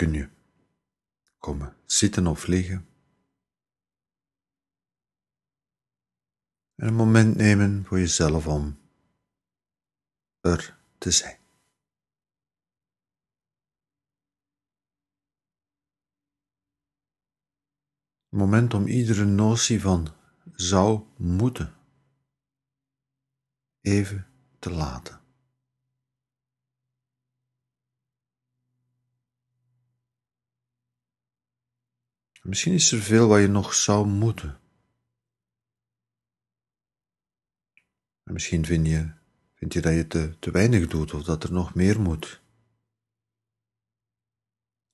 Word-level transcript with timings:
kun 0.00 0.12
je 0.12 0.28
komen 1.38 1.76
zitten 1.84 2.26
of 2.26 2.46
liggen. 2.46 2.88
En 6.74 6.86
een 6.86 6.94
moment 6.94 7.36
nemen 7.36 7.84
voor 7.84 7.98
jezelf 7.98 8.46
om 8.46 8.78
er 10.40 10.78
te 10.98 11.10
zijn. 11.10 11.38
Een 18.28 18.38
moment 18.38 18.74
om 18.74 18.86
iedere 18.86 19.24
notie 19.24 19.80
van 19.80 20.14
zou 20.54 21.06
moeten 21.16 21.74
even 23.80 24.26
te 24.58 24.70
laten. 24.70 25.19
Misschien 32.42 32.72
is 32.72 32.92
er 32.92 33.00
veel 33.00 33.28
wat 33.28 33.40
je 33.40 33.46
nog 33.46 33.74
zou 33.74 34.06
moeten. 34.06 34.60
En 38.22 38.32
misschien 38.32 38.64
vind 38.64 38.86
je, 38.86 39.12
vind 39.54 39.72
je 39.72 39.80
dat 39.80 39.94
je 39.94 40.06
te, 40.06 40.38
te 40.38 40.50
weinig 40.50 40.86
doet 40.86 41.14
of 41.14 41.22
dat 41.22 41.44
er 41.44 41.52
nog 41.52 41.74
meer 41.74 42.00
moet. 42.00 42.42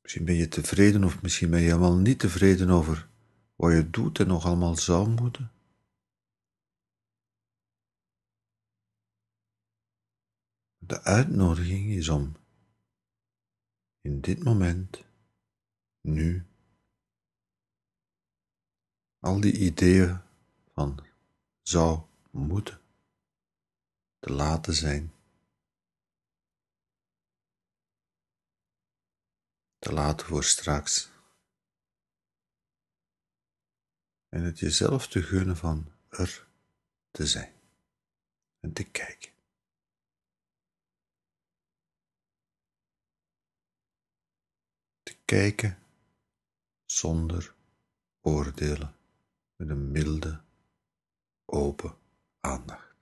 Misschien 0.01 0.25
ben 0.25 0.35
je 0.35 0.49
tevreden 0.49 1.05
of 1.05 1.23
misschien 1.23 1.51
ben 1.51 1.61
je 1.61 1.67
helemaal 1.67 1.97
niet 1.97 2.19
tevreden 2.19 2.71
over 2.71 3.09
wat 3.55 3.73
je 3.73 3.91
doet 3.91 4.19
en 4.19 4.27
nog 4.27 4.45
allemaal 4.45 4.77
zou 4.77 5.09
moeten. 5.09 5.51
De 10.79 11.03
uitnodiging 11.03 11.91
is 11.91 12.09
om 12.09 12.37
in 14.01 14.21
dit 14.21 14.45
moment, 14.45 15.05
nu, 16.01 16.47
al 19.27 19.41
die 19.41 19.59
ideeën 19.59 20.21
van 20.75 21.07
zou 21.63 22.01
moeten 22.31 22.81
te 24.19 24.33
laten 24.33 24.75
zijn. 24.75 25.15
Te 29.79 29.93
laten 29.93 30.27
voor 30.27 30.45
straks. 30.45 31.11
En 34.29 34.43
het 34.43 34.59
jezelf 34.59 35.09
te 35.09 35.23
gunnen 35.23 35.57
van 35.57 35.93
er 36.09 36.47
te 37.11 37.27
zijn 37.27 37.55
en 38.61 38.73
te 38.73 38.85
kijken. 38.91 39.33
Te 45.03 45.17
kijken 45.25 45.79
zonder 46.85 47.55
oordelen, 48.21 48.96
met 49.57 49.69
een 49.69 49.91
milde, 49.91 50.41
open 51.45 51.99
aandacht. 52.41 52.95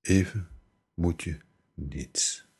Even 0.00 0.48
moet 0.94 1.22
je 1.22 1.40
niets. 1.74 2.51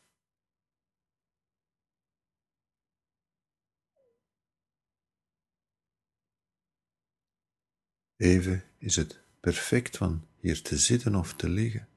Even 8.23 8.65
is 8.79 8.97
het 8.97 9.21
perfect 9.41 9.97
van 9.97 10.27
hier 10.41 10.63
te 10.63 10.79
zitten 10.79 11.15
of 11.15 11.35
te 11.35 11.49
liggen, 11.49 11.89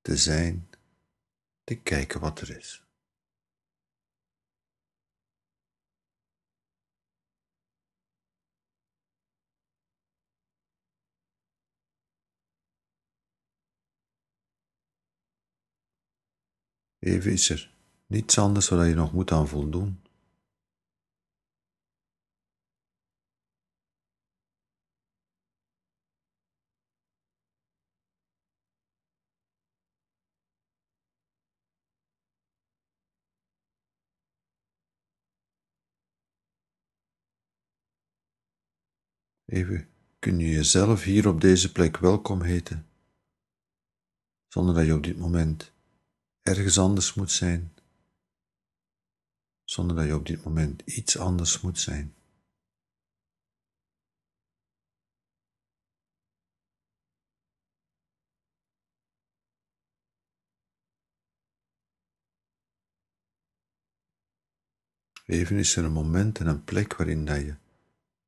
te 0.00 0.16
zijn, 0.16 0.68
te 1.64 1.74
kijken 1.74 2.20
wat 2.20 2.40
er 2.40 2.56
is. 2.56 2.82
Even 16.98 17.32
is 17.32 17.50
er 17.50 17.74
niets 18.06 18.38
anders 18.38 18.68
waar 18.68 18.86
je 18.86 18.94
nog 18.94 19.12
moet 19.12 19.32
aan 19.32 19.48
voldoen. 19.48 20.03
Even 39.54 39.88
kun 40.18 40.38
je 40.38 40.50
jezelf 40.50 41.02
hier 41.02 41.28
op 41.28 41.40
deze 41.40 41.72
plek 41.72 41.96
welkom 41.96 42.42
heten, 42.42 42.86
zonder 44.48 44.74
dat 44.74 44.86
je 44.86 44.94
op 44.94 45.02
dit 45.02 45.18
moment 45.18 45.72
ergens 46.42 46.78
anders 46.78 47.14
moet 47.14 47.30
zijn, 47.30 47.74
zonder 49.64 49.96
dat 49.96 50.06
je 50.06 50.14
op 50.14 50.26
dit 50.26 50.44
moment 50.44 50.80
iets 50.80 51.18
anders 51.18 51.60
moet 51.60 51.78
zijn. 51.78 52.14
Even 65.24 65.56
is 65.56 65.76
er 65.76 65.84
een 65.84 65.92
moment 65.92 66.38
en 66.38 66.46
een 66.46 66.64
plek 66.64 66.96
waarin 66.96 67.24
dat 67.24 67.40
je 67.40 67.56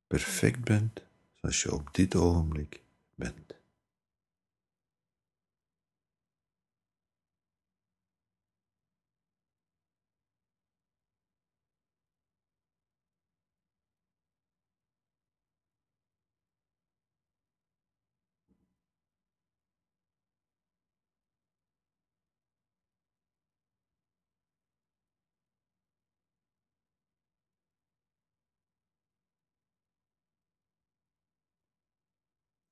perfect 0.06 0.64
bent 0.64 1.05
zoals 1.40 1.62
je 1.62 1.72
op 1.74 1.88
dit 1.92 2.14
ogenblik 2.14 2.82
bent. 3.14 3.55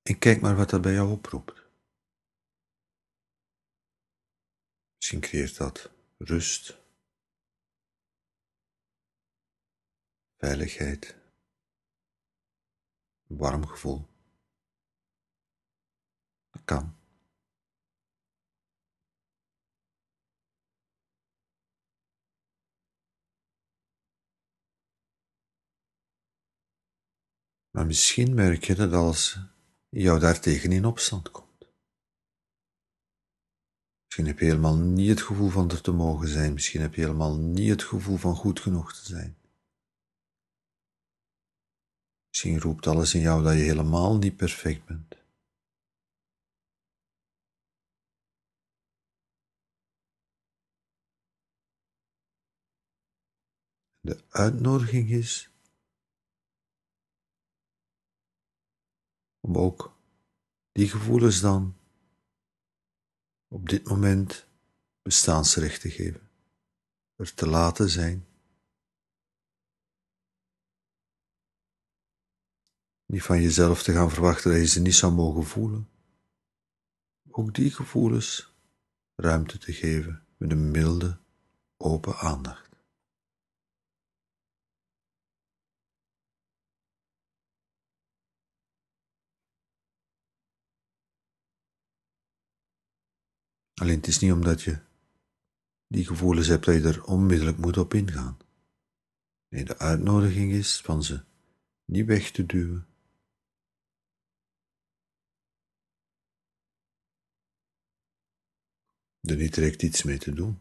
En 0.04 0.18
kijk 0.18 0.40
maar 0.40 0.56
wat 0.56 0.70
dat 0.70 0.82
bij 0.82 0.92
jou 0.92 1.10
oproept. 1.12 1.62
Misschien 4.96 5.20
creëert 5.20 5.56
dat 5.56 5.90
rust, 6.18 6.78
veiligheid, 10.36 11.16
een 13.26 13.36
warm 13.36 13.66
gevoel. 13.66 14.06
Dat 16.50 16.64
kan. 16.64 16.96
Maar 27.70 27.86
misschien 27.86 28.34
merk 28.34 28.64
je 28.64 28.74
dat 28.74 28.92
als 28.92 29.53
jou 30.02 30.20
daartegen 30.20 30.72
in 30.72 30.84
opstand 30.84 31.30
komt. 31.30 31.44
Misschien 34.04 34.26
heb 34.26 34.38
je 34.38 34.44
helemaal 34.44 34.76
niet 34.76 35.08
het 35.08 35.22
gevoel 35.22 35.48
van 35.48 35.70
er 35.70 35.80
te 35.80 35.92
mogen 35.92 36.28
zijn, 36.28 36.52
misschien 36.52 36.80
heb 36.80 36.94
je 36.94 37.00
helemaal 37.00 37.36
niet 37.36 37.68
het 37.68 37.82
gevoel 37.82 38.16
van 38.16 38.34
goed 38.34 38.60
genoeg 38.60 38.94
te 38.94 39.04
zijn. 39.04 39.36
Misschien 42.28 42.60
roept 42.60 42.86
alles 42.86 43.14
in 43.14 43.20
jou 43.20 43.42
dat 43.42 43.52
je 43.52 43.58
helemaal 43.58 44.16
niet 44.16 44.36
perfect 44.36 44.84
bent. 44.84 45.22
De 54.00 54.24
uitnodiging 54.28 55.10
is 55.10 55.53
om 59.44 59.56
ook 59.56 59.96
die 60.72 60.88
gevoelens 60.88 61.40
dan 61.40 61.76
op 63.48 63.68
dit 63.68 63.88
moment 63.88 64.46
bestaansrecht 65.02 65.80
te 65.80 65.90
geven. 65.90 66.28
er 67.16 67.34
te 67.34 67.46
laten 67.46 67.90
zijn. 67.90 68.26
Niet 73.06 73.22
van 73.22 73.42
jezelf 73.42 73.82
te 73.82 73.92
gaan 73.92 74.10
verwachten 74.10 74.50
dat 74.50 74.60
je 74.60 74.66
ze 74.66 74.80
niet 74.80 74.94
zou 74.94 75.12
mogen 75.12 75.44
voelen. 75.44 75.88
Ook 77.30 77.54
die 77.54 77.70
gevoelens 77.70 78.54
ruimte 79.14 79.58
te 79.58 79.72
geven 79.72 80.26
met 80.36 80.50
een 80.50 80.70
milde, 80.70 81.18
open 81.76 82.16
aandacht. 82.16 82.73
Alleen 93.74 93.96
het 93.96 94.06
is 94.06 94.18
niet 94.18 94.32
omdat 94.32 94.62
je 94.62 94.80
die 95.86 96.06
gevoelens 96.06 96.46
hebt 96.46 96.64
dat 96.64 96.74
je 96.74 96.82
er 96.82 97.04
onmiddellijk 97.04 97.58
moet 97.58 97.76
op 97.76 97.94
ingaan. 97.94 98.38
Nee, 99.48 99.64
de 99.64 99.78
uitnodiging 99.78 100.52
is 100.52 100.80
van 100.80 101.02
ze 101.02 101.24
niet 101.84 102.06
weg 102.06 102.30
te 102.30 102.46
duwen. 102.46 102.86
Er 109.20 109.36
niet 109.36 109.54
direct 109.54 109.82
iets 109.82 110.02
mee 110.02 110.18
te 110.18 110.32
doen. 110.32 110.58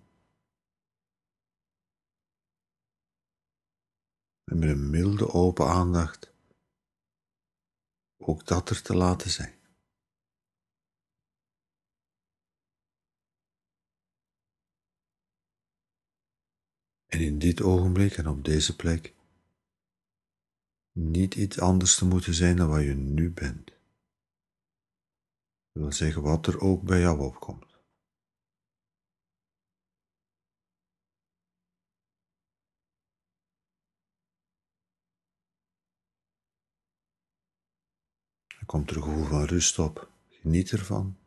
En 4.43 4.59
met 4.59 4.69
een 4.69 4.89
milde 4.89 5.29
open 5.29 5.67
aandacht 5.67 6.33
ook 8.17 8.45
dat 8.45 8.69
er 8.69 8.81
te 8.81 8.95
laten 8.95 9.29
zijn. 9.29 9.62
En 17.13 17.19
in 17.19 17.39
dit 17.39 17.61
ogenblik 17.61 18.17
en 18.17 18.27
op 18.27 18.43
deze 18.43 18.75
plek 18.75 19.13
niet 20.91 21.35
iets 21.35 21.59
anders 21.59 21.95
te 21.95 22.05
moeten 22.05 22.33
zijn 22.33 22.55
dan 22.55 22.69
wat 22.69 22.81
je 22.81 22.93
nu 22.93 23.31
bent. 23.31 23.65
Dat 25.71 25.83
wil 25.83 25.91
zeggen 25.91 26.21
wat 26.21 26.47
er 26.47 26.59
ook 26.59 26.83
bij 26.83 26.99
jou 26.99 27.19
opkomt. 27.19 27.77
Er 38.47 38.65
komt 38.65 38.89
er 38.89 38.95
een 38.97 39.03
gevoel 39.03 39.25
van 39.25 39.43
rust 39.43 39.79
op, 39.79 40.09
geniet 40.29 40.71
ervan. 40.71 41.17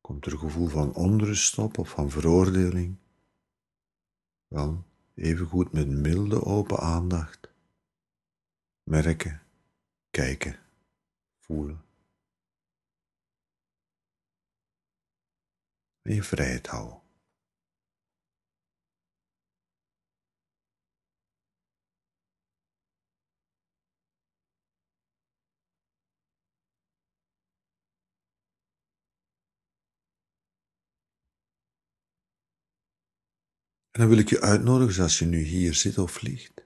Komt 0.00 0.26
er 0.26 0.32
een 0.32 0.38
gevoel 0.38 0.68
van 0.68 0.94
onrust 0.94 1.58
op 1.58 1.78
of 1.78 1.88
van 1.88 2.10
veroordeling? 2.10 2.96
Wel, 4.56 4.84
evengoed 5.14 5.72
met 5.72 5.88
milde 5.88 6.44
open 6.44 6.78
aandacht. 6.78 7.50
Merken, 8.82 9.42
kijken, 10.10 10.58
voelen. 11.38 11.84
En 16.02 16.14
je 16.14 16.22
vrijheid 16.22 16.66
houden. 16.66 17.05
En 33.96 34.02
dan 34.02 34.10
wil 34.10 34.20
ik 34.20 34.28
je 34.28 34.40
uitnodigen, 34.40 34.94
zoals 34.94 35.18
je 35.18 35.24
nu 35.24 35.42
hier 35.42 35.74
zit 35.74 35.98
of 35.98 36.12
vliegt, 36.12 36.64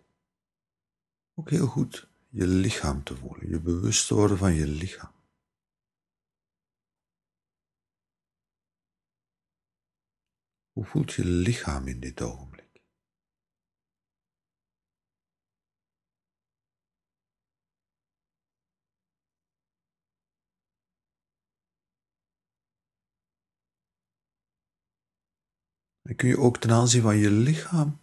ook 1.35 1.51
heel 1.51 1.67
goed 1.67 2.09
je 2.29 2.47
lichaam 2.47 3.03
te 3.05 3.17
voelen, 3.17 3.49
je 3.49 3.61
bewust 3.61 4.07
te 4.07 4.15
worden 4.15 4.39
van 4.39 4.55
je 4.55 4.67
lichaam. 4.67 5.13
Hoe 10.73 10.85
voelt 10.85 11.13
je 11.13 11.25
lichaam 11.25 11.87
in 11.87 12.01
dit 12.01 12.23
ogenblik? 12.23 12.50
Dan 26.11 26.19
kun 26.19 26.29
je 26.29 26.39
ook 26.39 26.57
ten 26.59 26.71
aanzien 26.71 27.03
van 27.03 27.17
je 27.17 27.31
lichaam 27.31 28.01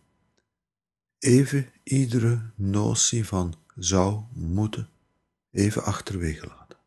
even 1.17 1.71
iedere 1.83 2.51
notie 2.55 3.25
van 3.25 3.65
zou 3.75 4.23
moeten 4.33 4.89
even 5.51 5.83
achterwege 5.83 6.47
laten. 6.47 6.79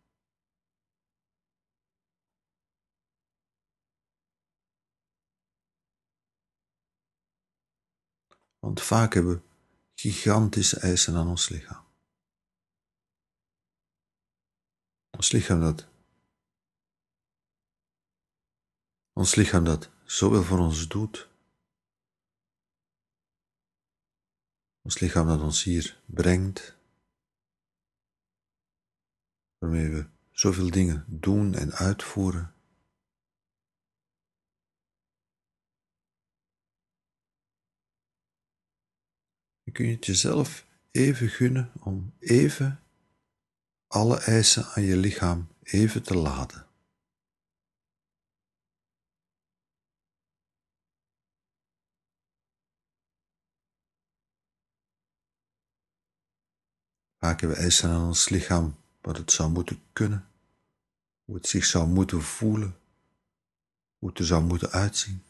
Want 8.58 8.82
vaak 8.82 9.14
hebben 9.14 9.34
we 9.34 9.43
gigantische 9.94 10.81
eisen 10.81 11.16
aan 11.16 11.28
ons 11.28 11.49
lichaam. 11.49 11.84
Ons 15.11 15.32
lichaam 15.32 15.61
dat. 15.61 15.88
Ons 19.12 19.34
lichaam 19.34 19.64
dat 19.64 19.99
zoveel 20.11 20.43
voor 20.43 20.59
ons 20.59 20.89
doet. 20.89 21.29
Ons 24.83 24.99
lichaam 24.99 25.27
dat 25.27 25.41
ons 25.41 25.65
hier 25.65 26.01
brengt. 26.07 26.77
Waarmee 29.59 29.89
we 29.89 30.09
zoveel 30.31 30.71
dingen 30.71 31.05
doen 31.09 31.55
en 31.55 31.73
uitvoeren. 31.73 32.55
Je 39.62 39.83
het 39.83 40.07
jezelf 40.07 40.67
even 40.91 41.29
gunnen 41.29 41.73
om 41.81 42.15
even 42.19 42.83
alle 43.87 44.21
eisen 44.21 44.65
aan 44.65 44.83
je 44.83 44.97
lichaam 44.97 45.49
even 45.62 46.03
te 46.03 46.15
laden. 46.15 46.69
Hebben 57.21 57.49
we 57.49 57.55
eisen 57.55 57.91
aan 57.91 58.07
ons 58.07 58.29
lichaam 58.29 58.77
wat 59.00 59.17
het 59.17 59.33
zou 59.33 59.50
moeten 59.50 59.83
kunnen, 59.93 60.29
hoe 61.25 61.35
het 61.35 61.47
zich 61.47 61.65
zou 61.65 61.89
moeten 61.89 62.23
voelen, 62.23 62.77
hoe 63.99 64.09
het 64.09 64.19
er 64.19 64.25
zou 64.25 64.45
moeten 64.45 64.71
uitzien. 64.71 65.23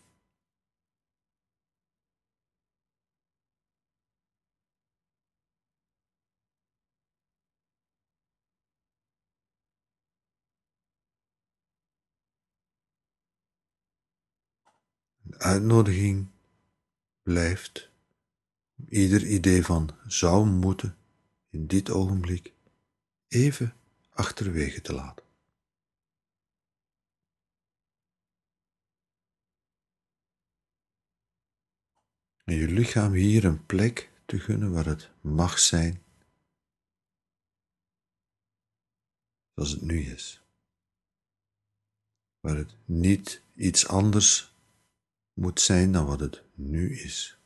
De 15.23 15.39
uitnodiging 15.39 16.29
blijft 17.23 17.91
ieder 18.89 19.27
idee 19.27 19.65
van 19.65 19.91
zou 20.07 20.47
moeten 20.47 21.00
in 21.51 21.67
dit 21.67 21.91
ogenblik 21.91 22.53
even 23.29 23.77
achterwege 24.11 24.81
te 24.81 24.93
laten. 24.93 25.25
En 32.45 32.57
je 32.57 32.69
lichaam 32.69 33.13
hier 33.13 33.45
een 33.45 33.67
plek 33.67 34.11
te 34.27 34.39
gunnen 34.39 34.73
waar 34.73 34.87
het 34.87 35.11
mag 35.21 35.59
zijn 35.59 36.03
zoals 39.55 39.71
het 39.71 39.83
nu 39.83 40.01
is. 40.01 40.43
Waar 42.41 42.57
het 42.57 42.77
niet 42.85 43.43
iets 43.55 43.87
anders 43.87 44.55
moet 45.33 45.61
zijn 45.61 45.93
dan 45.93 46.07
wat 46.07 46.21
het 46.21 46.43
nu 46.55 46.99
is. 46.99 47.40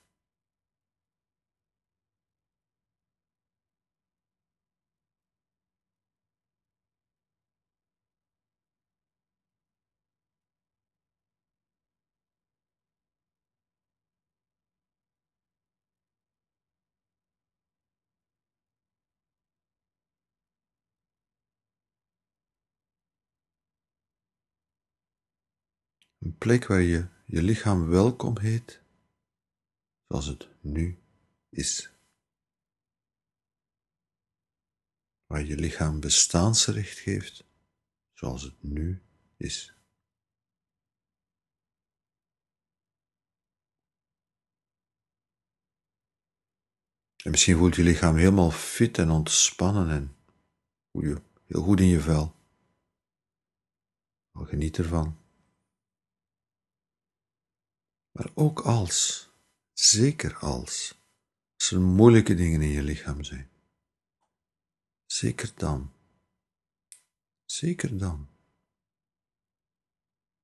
Plek 26.44 26.66
waar 26.66 26.80
je 26.80 27.08
je 27.26 27.42
lichaam 27.42 27.88
welkom 27.88 28.38
heet 28.38 28.80
zoals 30.08 30.26
het 30.26 30.48
nu 30.60 30.98
is. 31.48 31.90
Waar 35.26 35.44
je 35.44 35.56
lichaam 35.56 36.00
bestaansrecht 36.00 36.98
geeft 36.98 37.44
zoals 38.12 38.42
het 38.42 38.62
nu 38.62 39.02
is. 39.36 39.74
En 47.22 47.30
misschien 47.30 47.56
voelt 47.56 47.76
je 47.76 47.82
lichaam 47.82 48.16
helemaal 48.16 48.50
fit 48.50 48.98
en 48.98 49.10
ontspannen 49.10 49.90
en 49.90 50.16
voel 50.92 51.02
je 51.02 51.22
heel 51.44 51.62
goed 51.62 51.80
in 51.80 51.88
je 51.88 52.00
vel. 52.00 52.34
Geniet 54.32 54.78
ervan. 54.78 55.23
Maar 58.18 58.30
ook 58.34 58.60
als, 58.60 59.28
zeker 59.72 60.36
als, 60.36 60.98
als 61.54 61.70
er 61.70 61.80
moeilijke 61.80 62.34
dingen 62.34 62.60
in 62.60 62.68
je 62.68 62.82
lichaam 62.82 63.24
zijn. 63.24 63.50
Zeker 65.06 65.52
dan. 65.56 65.92
Zeker 67.44 67.98
dan. 67.98 68.28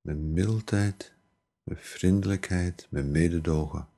Met 0.01 0.19
mildheid, 0.19 1.15
met 1.63 1.79
vriendelijkheid, 1.81 2.87
met 2.91 3.07
mededogen. 3.07 3.89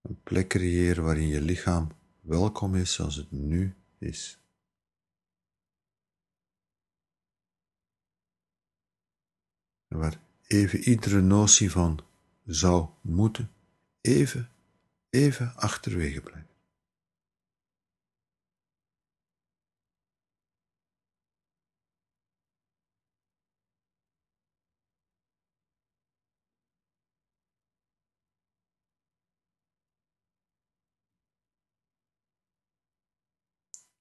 Een 0.00 0.22
plek 0.22 0.48
creëren 0.48 1.04
waarin 1.04 1.28
je 1.28 1.40
lichaam 1.40 1.88
welkom 2.20 2.74
is 2.74 2.92
zoals 2.92 3.16
het 3.16 3.30
nu 3.30 3.74
is. 3.98 4.37
Waar 9.98 10.20
even 10.46 10.78
iedere 10.78 11.20
notie 11.20 11.70
van 11.70 12.00
zou 12.44 12.88
moeten 13.00 13.50
even, 14.00 14.50
even 15.10 15.52
achterwege 15.56 16.20
blijft. 16.20 16.48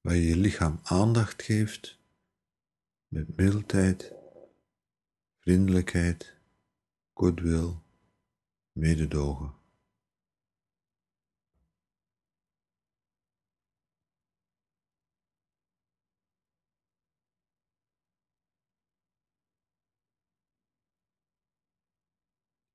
waar 0.07 0.15
je 0.15 0.27
je 0.27 0.37
lichaam 0.37 0.79
aandacht 0.83 1.43
geeft 1.43 1.97
met 3.07 3.35
mildheid, 3.35 4.16
vriendelijkheid, 5.47 6.35
goodwill, 7.13 7.79
mededogen. 8.71 9.55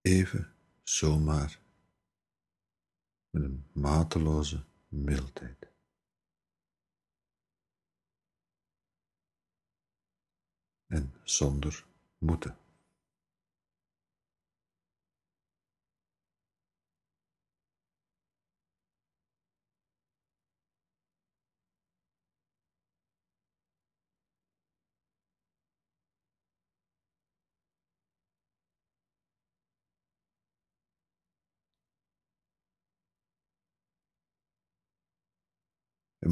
Even 0.01 0.55
zomaar 0.83 1.61
met 3.31 3.43
een 3.43 3.67
mateloze 3.73 4.65
mildheid. 4.89 5.71
en 10.87 11.15
zonder 11.25 11.85
moeten. 12.19 12.62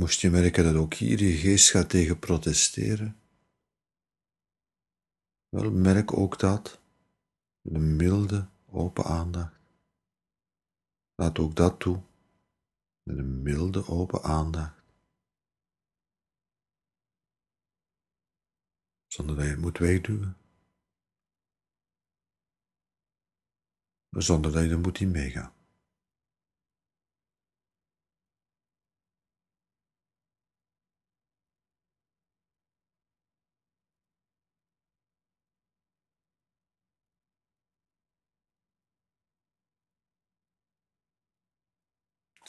Moest 0.00 0.20
je 0.20 0.30
merken 0.30 0.64
dat 0.64 0.74
ook 0.74 0.94
hier 0.94 1.18
je 1.22 1.36
geest 1.36 1.70
gaat 1.70 1.88
tegen 1.88 2.18
protesteren, 2.18 3.20
wel, 5.48 5.70
merk 5.70 6.12
ook 6.12 6.38
dat, 6.38 6.80
met 7.60 7.74
een 7.74 7.96
milde, 7.96 8.48
open 8.66 9.04
aandacht. 9.04 9.58
Laat 11.14 11.38
ook 11.38 11.56
dat 11.56 11.80
toe, 11.80 12.02
met 13.02 13.18
een 13.18 13.42
milde, 13.42 13.86
open 13.86 14.22
aandacht. 14.22 14.82
Zonder 19.06 19.36
dat 19.36 19.44
je 19.44 19.50
het 19.50 19.60
moet 19.60 19.78
wegduwen. 19.78 20.36
Zonder 24.10 24.52
dat 24.52 24.62
je 24.62 24.70
er 24.70 24.80
moet 24.80 25.00
in 25.00 25.10
meegaan. 25.10 25.59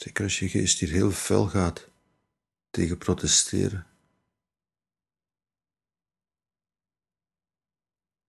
Zeker 0.04 0.24
als 0.24 0.40
je 0.40 0.50
geest 0.50 0.80
hier 0.80 0.90
heel 0.90 1.12
fel 1.12 1.48
gaat 1.48 1.90
tegen 2.70 2.98
protesteren. 2.98 3.88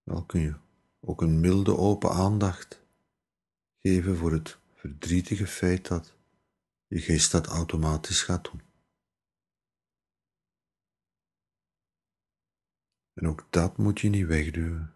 Wel 0.03 0.25
kun 0.27 0.41
je 0.41 0.55
ook 1.01 1.23
een 1.23 1.41
milde 1.41 1.77
open 1.77 2.11
aandacht 2.11 2.83
geven 3.81 4.17
voor 4.17 4.33
het 4.33 4.59
verdrietige 4.75 5.47
feit 5.47 5.87
dat 5.89 6.17
je 6.87 7.01
geest 7.01 7.33
dat 7.33 7.47
automatisch 7.47 8.23
gaat 8.23 8.45
doen. 8.45 8.63
En 13.13 13.27
ook 13.29 13.47
dat 13.51 13.77
moet 13.77 14.01
je 14.01 14.09
niet 14.09 14.27
wegduwen. 14.27 14.95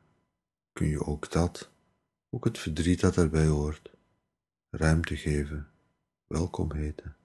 Kun 0.73 0.87
je 0.87 1.05
ook 1.05 1.31
dat, 1.31 1.71
ook 2.31 2.45
het 2.45 2.59
verdriet 2.59 3.01
dat 3.01 3.15
daarbij 3.15 3.47
hoort, 3.47 3.91
ruimte 4.71 5.17
geven 5.17 5.71
welkom 6.27 6.73
heten, 6.73 7.17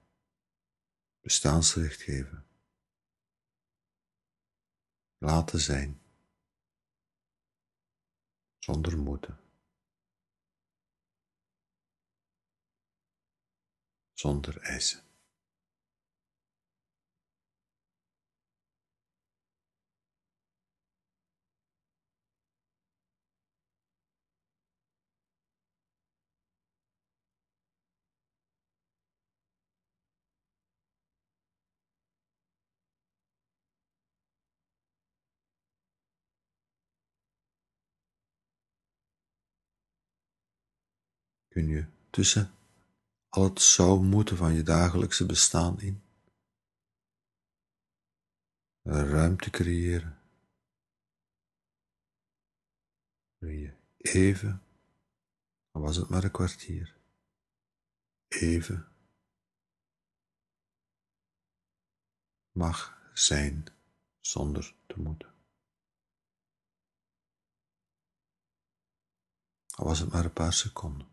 bestaansrecht 1.20 2.02
geven, 2.02 2.46
laten 5.18 5.60
zijn, 5.60 6.02
zonder 8.58 8.98
moeten, 8.98 9.40
zonder 14.12 14.60
eisen. 14.60 15.01
Kun 41.52 41.66
je 41.66 41.86
tussen 42.10 42.50
al 43.28 43.44
het 43.44 43.60
zou 43.60 44.02
moeten 44.02 44.36
van 44.36 44.54
je 44.54 44.62
dagelijkse 44.62 45.26
bestaan 45.26 45.80
in 45.80 46.02
ruimte 48.82 49.50
creëren. 49.50 50.18
Wil 53.38 53.50
je 53.50 53.74
even, 53.96 54.62
al 55.70 55.80
was 55.80 55.96
het 55.96 56.08
maar 56.08 56.24
een 56.24 56.30
kwartier, 56.30 56.96
even 58.28 58.88
mag 62.52 63.10
zijn 63.14 63.66
zonder 64.20 64.74
te 64.86 65.00
moeten. 65.00 65.34
Al 69.74 69.84
was 69.84 69.98
het 69.98 70.12
maar 70.12 70.24
een 70.24 70.32
paar 70.32 70.52
seconden. 70.52 71.11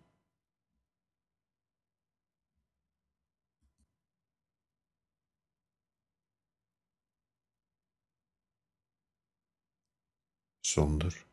Zonder 10.69 11.25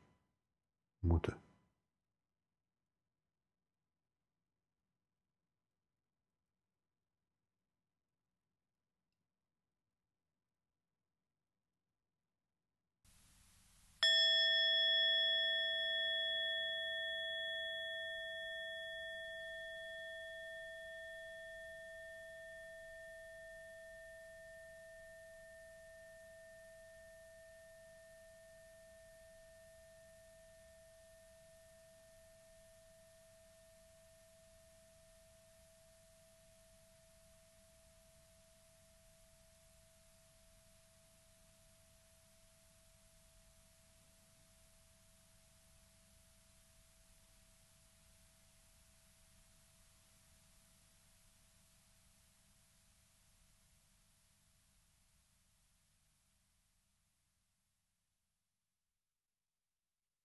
moeten. 0.98 1.45